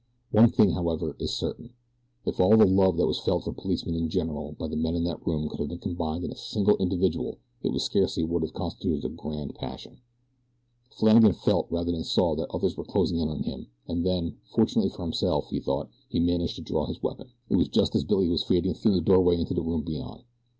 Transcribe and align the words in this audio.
One 0.31 0.49
thing, 0.49 0.71
however, 0.71 1.15
is 1.19 1.31
certain 1.31 1.73
if 2.25 2.39
all 2.39 2.57
the 2.57 2.65
love 2.65 2.97
that 2.97 3.05
was 3.05 3.19
felt 3.19 3.43
for 3.43 3.53
policemen 3.53 3.93
in 3.93 4.09
general 4.09 4.53
by 4.57 4.67
the 4.67 4.75
men 4.75 4.95
in 4.95 5.03
that 5.03 5.27
room 5.27 5.47
could 5.47 5.59
have 5.59 5.69
been 5.69 5.77
combined 5.77 6.23
in 6.23 6.31
a 6.31 6.35
single 6.35 6.75
individual 6.77 7.37
it 7.61 7.69
still 7.73 7.77
scarcely 7.79 8.23
would 8.23 8.41
have 8.41 8.55
constituted 8.55 9.05
a 9.05 9.09
grand 9.09 9.53
passion. 9.53 9.99
Flannagan 10.89 11.33
felt 11.33 11.67
rather 11.69 11.91
than 11.91 12.03
saw 12.03 12.33
that 12.33 12.49
others 12.51 12.75
were 12.75 12.83
closing 12.83 13.19
in 13.19 13.27
on 13.29 13.43
him, 13.43 13.67
and 13.87 14.03
then, 14.03 14.37
fortunately 14.55 14.89
for 14.89 15.03
himself, 15.03 15.51
he 15.51 15.59
thought, 15.59 15.91
he 16.09 16.19
managed 16.19 16.55
to 16.55 16.63
draw 16.63 16.87
his 16.87 17.03
weapon. 17.03 17.27
It 17.51 17.57
was 17.57 17.67
just 17.67 17.93
as 17.95 18.03
Billy 18.03 18.27
was 18.27 18.41
fading 18.41 18.73
through 18.73 18.95
the 18.95 19.01
doorway 19.01 19.39
into 19.39 19.53
the 19.53 19.61
room 19.61 19.83
beyond. 19.83 20.23